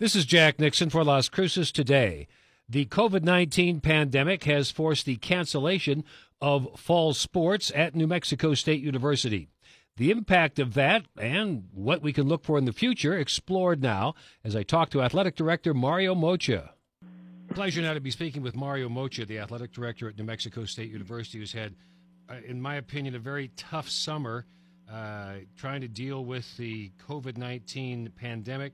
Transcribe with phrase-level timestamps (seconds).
[0.00, 2.26] This is Jack Nixon for Las Cruces today.
[2.66, 6.04] The COVID 19 pandemic has forced the cancellation
[6.40, 9.50] of fall sports at New Mexico State University.
[9.98, 14.14] The impact of that and what we can look for in the future explored now
[14.42, 16.70] as I talk to Athletic Director Mario Moccia.
[17.54, 20.90] Pleasure now to be speaking with Mario Moccia, the Athletic Director at New Mexico State
[20.90, 21.74] University, who's had,
[22.30, 24.46] uh, in my opinion, a very tough summer
[24.90, 28.72] uh, trying to deal with the COVID 19 pandemic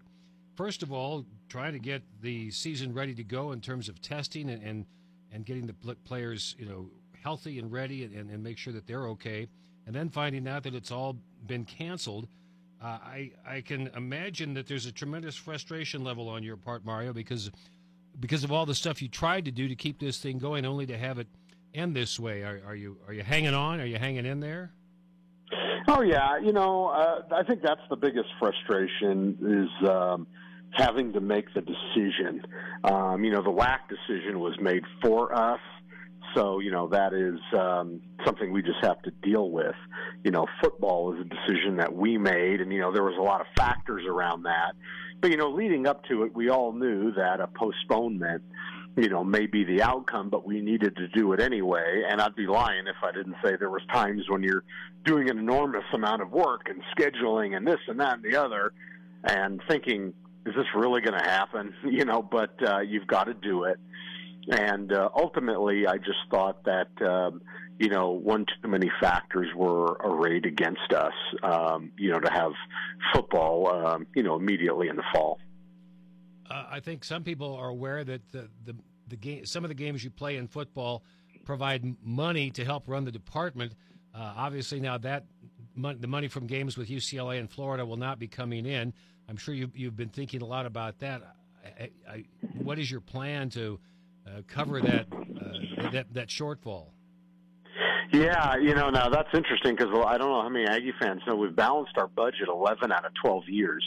[0.56, 4.50] first of all, trying to get the season ready to go in terms of testing
[4.50, 4.86] and and,
[5.32, 6.88] and getting the players, you know,
[7.22, 9.46] healthy and ready and, and make sure that they're okay,
[9.86, 11.16] and then finding out that it's all
[11.46, 12.28] been canceled.
[12.82, 17.12] Uh, I I can imagine that there's a tremendous frustration level on your part, Mario,
[17.12, 17.50] because
[18.18, 20.86] because of all the stuff you tried to do to keep this thing going, only
[20.86, 21.28] to have it
[21.74, 22.42] end this way.
[22.42, 23.80] Are, are you are you hanging on?
[23.80, 24.72] Are you hanging in there?
[25.88, 29.88] Oh yeah, you know, uh, I think that's the biggest frustration is.
[29.88, 30.26] Um,
[30.76, 32.42] having to make the decision.
[32.84, 35.60] Um, you know, the WAC decision was made for us.
[36.34, 39.74] So, you know, that is um, something we just have to deal with.
[40.22, 43.22] You know, football is a decision that we made, and, you know, there was a
[43.22, 44.72] lot of factors around that.
[45.20, 48.42] But, you know, leading up to it, we all knew that a postponement,
[48.96, 52.02] you know, may be the outcome, but we needed to do it anyway.
[52.06, 54.64] And I'd be lying if I didn't say there was times when you're
[55.04, 58.72] doing an enormous amount of work and scheduling and this and that and the other
[59.24, 60.12] and thinking,
[60.46, 61.74] is this really going to happen?
[61.84, 63.78] You know, but uh, you've got to do it.
[64.48, 67.40] And uh, ultimately, I just thought that um,
[67.78, 71.14] you know one too many factors were arrayed against us.
[71.42, 72.52] Um, you know, to have
[73.14, 75.38] football, um, you know, immediately in the fall.
[76.50, 78.76] Uh, I think some people are aware that the the,
[79.08, 81.02] the game, some of the games you play in football
[81.44, 83.72] provide money to help run the department.
[84.14, 85.24] Uh, obviously, now that
[85.76, 88.92] the money from games with UCLA and Florida will not be coming in.
[89.28, 91.22] I'm sure you, you've been thinking a lot about that.
[91.64, 92.24] I, I,
[92.62, 93.78] what is your plan to
[94.26, 96.86] uh, cover that, uh, that that shortfall?
[98.12, 101.34] Yeah, you know, now that's interesting because I don't know how many Aggie fans know
[101.34, 103.84] we've balanced our budget 11 out of 12 years.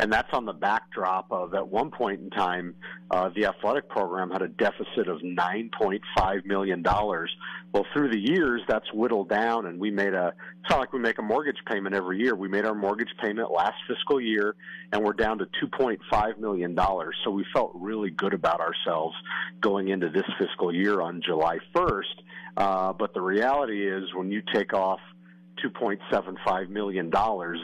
[0.00, 2.76] And that's on the backdrop of at one point in time,
[3.10, 6.84] uh, the athletic program had a deficit of $9.5 million.
[6.86, 11.00] Well, through the years, that's whittled down, and we made a, it's not like we
[11.00, 12.36] make a mortgage payment every year.
[12.36, 14.54] We made our mortgage payment last fiscal year,
[14.92, 16.78] and we're down to $2.5 million.
[17.24, 19.16] So we felt really good about ourselves
[19.60, 22.04] going into this fiscal year on July 1st.
[22.58, 24.98] Uh, but the reality is, when you take off
[25.64, 27.08] $2.75 million,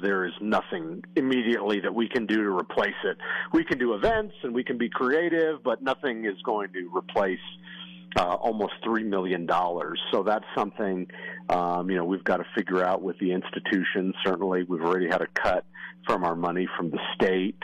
[0.01, 3.17] there is nothing immediately that we can do to replace it.
[3.53, 7.41] We can do events and we can be creative, but nothing is going to replace
[8.17, 9.49] uh, almost $3 million.
[10.13, 11.09] So that's something,
[11.49, 14.15] um, you know, we've got to figure out with the institution.
[14.25, 15.65] Certainly, we've already had a cut
[16.07, 17.57] from our money from the state.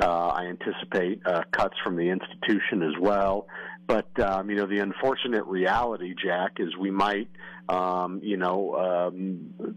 [0.00, 3.46] Uh, I anticipate uh, cuts from the institution as well.
[3.88, 7.28] But um, you know, the unfortunate reality, Jack, is we might,
[7.70, 9.74] um, you know, um,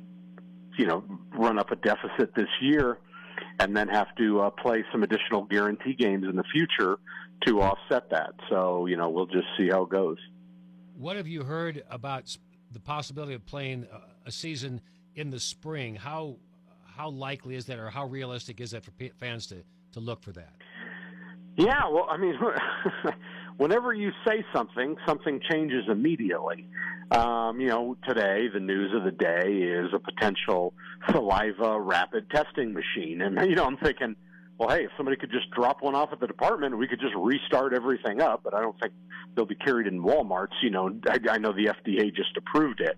[0.77, 2.99] you know, run up a deficit this year,
[3.59, 6.99] and then have to uh, play some additional guarantee games in the future
[7.47, 8.33] to offset that.
[8.49, 10.17] So you know, we'll just see how it goes.
[10.97, 12.37] What have you heard about
[12.69, 13.87] the possibility of playing
[14.25, 14.81] a season
[15.15, 15.95] in the spring?
[15.95, 16.35] How
[16.85, 20.33] how likely is that, or how realistic is that for fans to to look for
[20.33, 20.51] that?
[21.57, 22.35] Yeah, well, I mean,
[23.57, 26.67] whenever you say something, something changes immediately.
[27.11, 30.73] Um, you know, today the news of the day is a potential
[31.09, 34.15] saliva rapid testing machine, and you know, I'm thinking,
[34.57, 37.15] well, hey, if somebody could just drop one off at the department, we could just
[37.15, 38.41] restart everything up.
[38.43, 38.93] But I don't think
[39.35, 40.53] they'll be carried in WalMarts.
[40.61, 42.97] You know, I, I know the FDA just approved it,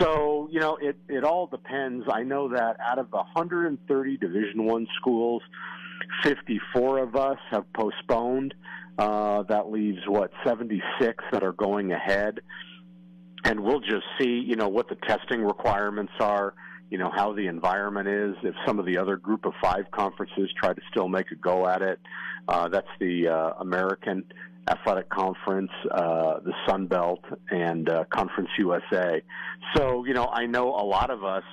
[0.00, 2.06] so you know, it it all depends.
[2.10, 5.42] I know that out of the 130 Division One schools,
[6.24, 8.54] 54 of us have postponed.
[8.98, 12.40] Uh, that leaves what 76 that are going ahead,
[13.44, 16.54] and we'll just see, you know, what the testing requirements are.
[16.90, 18.36] You know how the environment is.
[18.42, 21.66] If some of the other Group of Five conferences try to still make a go
[21.66, 21.98] at it,
[22.48, 24.24] uh, that's the uh, American
[24.68, 29.22] Athletic Conference, uh, the Sun Belt, and uh, Conference USA.
[29.74, 31.44] So, you know, I know a lot of us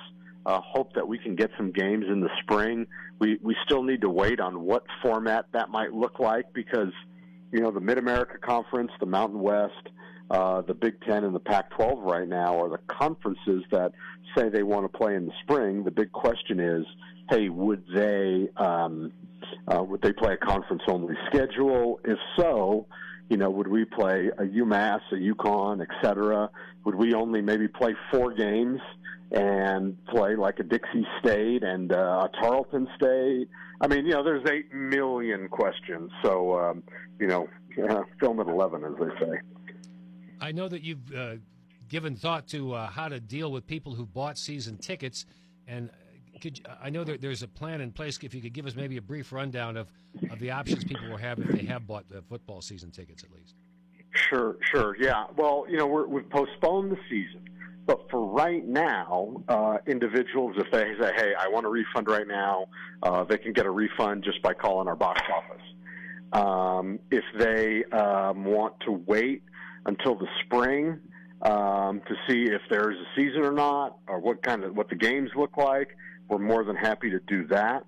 [0.46, 2.86] uh, hope that we can get some games in the spring.
[3.18, 6.92] We we still need to wait on what format that might look like because
[7.54, 9.88] you know, the Mid America Conference, the Mountain West,
[10.28, 13.92] uh, the Big Ten, and the Pac 12 right now are the conferences that
[14.36, 15.84] say they want to play in the spring.
[15.84, 16.84] The big question is
[17.30, 19.10] hey, would they, um,
[19.66, 21.98] uh, would they play a conference only schedule?
[22.04, 22.86] If so,
[23.30, 26.50] you know, would we play a UMass, a UConn, et cetera?
[26.84, 28.80] Would we only maybe play four games
[29.34, 33.48] and play like a Dixie State and uh, a Tarleton State.
[33.80, 36.10] I mean, you know, there's eight million questions.
[36.22, 36.82] So, um,
[37.18, 37.48] you know,
[37.88, 39.40] uh, film at eleven, as they say.
[40.40, 41.34] I know that you've uh,
[41.88, 45.26] given thought to uh, how to deal with people who bought season tickets,
[45.66, 45.90] and
[46.40, 48.18] could I know that there's a plan in place.
[48.22, 49.88] If you could give us maybe a brief rundown of,
[50.30, 53.32] of the options people will have if they have bought the football season tickets, at
[53.32, 53.54] least.
[54.14, 55.24] Sure, sure, yeah.
[55.36, 57.48] Well, you know, we're, we've postponed the season,
[57.86, 62.26] but for right now, uh, individuals, if they say, "Hey, I want a refund right
[62.26, 62.66] now,"
[63.02, 65.62] uh, they can get a refund just by calling our box office.
[66.32, 69.42] Um, if they um, want to wait
[69.86, 70.98] until the spring
[71.42, 74.96] um, to see if there's a season or not, or what kind of what the
[74.96, 75.96] games look like,
[76.28, 77.84] we're more than happy to do that.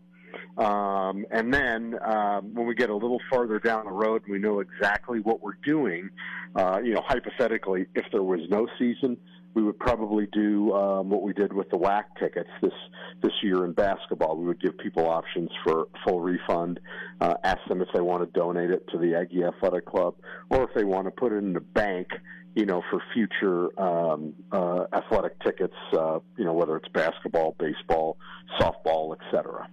[0.59, 4.39] Um, and then um, when we get a little farther down the road, and we
[4.39, 6.11] know exactly what we're doing.
[6.55, 9.17] Uh, you know, hypothetically, if there was no season,
[9.57, 12.75] we would probably do um, what we did with the WAC tickets this
[13.23, 14.37] this year in basketball.
[14.37, 16.79] We would give people options for full refund,
[17.23, 20.15] uh, ask them if they want to donate it to the Aggie Athletic Club,
[20.51, 22.09] or if they want to put it in the bank
[22.55, 28.17] you know, for future um, uh, athletic tickets, uh, you know, whether it's basketball, baseball,
[28.59, 29.69] softball, et cetera.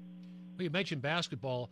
[0.58, 1.70] Well, you mentioned basketball.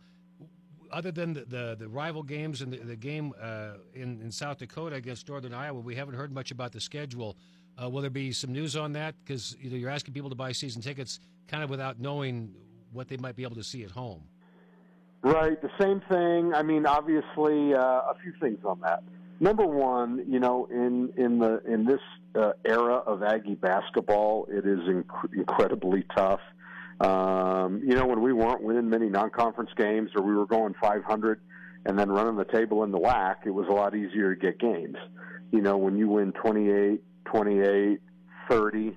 [0.90, 4.58] Other than the, the, the rival games and the, the game uh, in, in South
[4.58, 7.36] Dakota against Northern Iowa, we haven't heard much about the schedule.
[7.80, 9.14] Uh, will there be some news on that?
[9.24, 12.54] Because you know, you're asking people to buy season tickets kind of without knowing
[12.92, 14.22] what they might be able to see at home.
[15.22, 15.60] Right.
[15.60, 16.52] The same thing.
[16.54, 19.02] I mean, obviously, uh, a few things on that.
[19.40, 22.00] Number one, you know, in in the in this
[22.34, 26.40] uh, era of Aggie basketball, it is inc- incredibly tough
[27.02, 31.40] um, you know, when we weren't winning many non-conference games or we were going 500
[31.84, 34.60] and then running the table in the WAC, it was a lot easier to get
[34.60, 34.96] games.
[35.50, 38.00] You know, when you win 28, 28,
[38.48, 38.96] 30,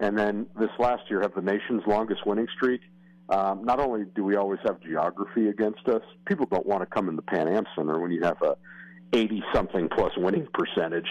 [0.00, 2.80] and then this last year have the nation's longest winning streak.
[3.28, 7.08] Um, not only do we always have geography against us, people don't want to come
[7.08, 8.56] in the Pan Am Center when you have a
[9.14, 11.06] 80 something plus winning percentage.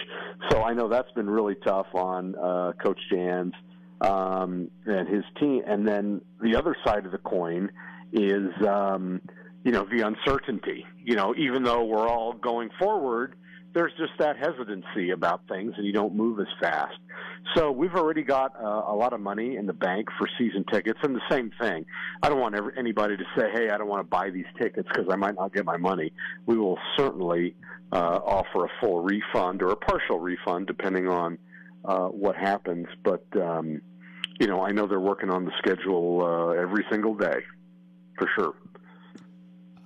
[0.50, 3.54] So I know that's been really tough on uh, Coach Jans
[4.00, 5.62] um, and his team.
[5.66, 7.70] And then the other side of the coin
[8.12, 9.20] is, um,
[9.64, 10.84] you know, the uncertainty.
[11.02, 13.34] You know, even though we're all going forward,
[13.74, 16.96] there's just that hesitancy about things, and you don't move as fast.
[17.54, 20.98] So we've already got uh, a lot of money in the bank for season tickets,
[21.02, 21.84] and the same thing.
[22.22, 25.08] I don't want anybody to say, "Hey, I don't want to buy these tickets because
[25.10, 26.12] I might not get my money."
[26.46, 27.56] We will certainly
[27.92, 31.38] uh, offer a full refund or a partial refund, depending on
[31.84, 32.86] uh, what happens.
[33.02, 33.82] But um,
[34.38, 37.40] you know, I know they're working on the schedule uh, every single day,
[38.16, 38.54] for sure.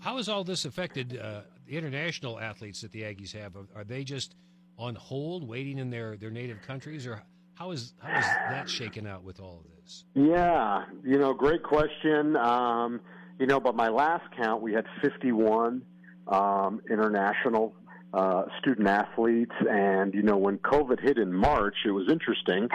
[0.00, 3.54] How has all this affected uh, the international athletes that the Aggies have?
[3.54, 4.34] Are, are, they just
[4.78, 7.22] on hold, waiting in their, their native countries, or
[7.54, 10.04] how is how is that shaken out with all of this?
[10.14, 12.36] Yeah, you know, great question.
[12.36, 13.00] Um,
[13.38, 15.82] you know, but my last count, we had 51
[16.26, 17.74] um, international
[18.12, 22.68] uh, student athletes, and you know, when COVID hit in March, it was interesting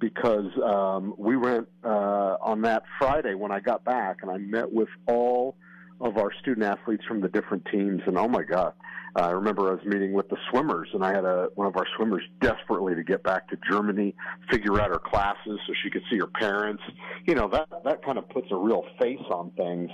[0.00, 4.72] because um, we went uh, on that Friday when I got back, and I met
[4.72, 5.56] with all
[6.00, 8.00] of our student athletes from the different teams.
[8.06, 8.72] And oh my God,
[9.16, 11.76] uh, I remember I was meeting with the swimmers, and I had a one of
[11.76, 14.14] our swimmers desperately to get back to Germany,
[14.50, 16.82] figure out her classes so she could see her parents.
[17.26, 19.90] You know that that kind of puts a real face on things.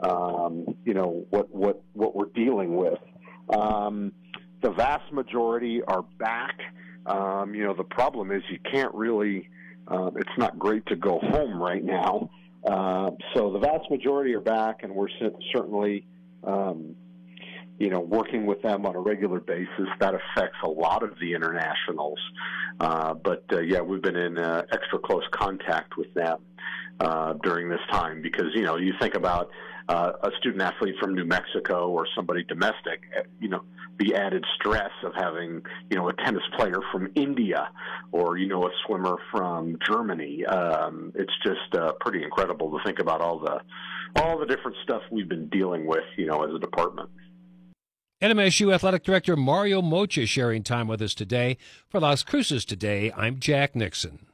[0.00, 2.98] Um, you know what what what we're dealing with.
[3.50, 4.12] Um,
[4.62, 6.58] the vast majority are back.
[7.06, 9.48] Um, you know, the problem is you can't really.
[9.88, 12.28] Uh, it's not great to go home right now.
[12.66, 15.08] Uh, so the vast majority are back, and we're
[15.54, 16.04] certainly,
[16.42, 16.96] um,
[17.78, 19.86] you know, working with them on a regular basis.
[20.00, 22.18] That affects a lot of the internationals,
[22.80, 26.38] uh, but uh, yeah, we've been in uh, extra close contact with them
[27.00, 29.50] uh, during this time because you know you think about
[29.88, 33.62] uh, a student athlete from New Mexico or somebody domestic, uh, you know,
[33.98, 37.68] the added stress of having, you know, a tennis player from India
[38.12, 40.44] or, you know, a swimmer from Germany.
[40.44, 43.60] Um, it's just uh, pretty incredible to think about all the
[44.20, 47.10] all the different stuff we've been dealing with, you know, as a department.
[48.22, 51.58] NMSU Athletic Director Mario Moccia sharing time with us today.
[51.90, 54.26] For Las Cruces Today, I'm Jack Nixon.